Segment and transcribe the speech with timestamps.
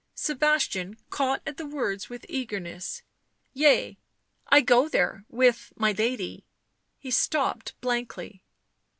[0.15, 3.03] Sebastian caught at the words with eagerness."
[3.61, 3.99] Yea—
[4.49, 6.47] I go there with— my lady"
[6.97, 8.41] He stopped blankly.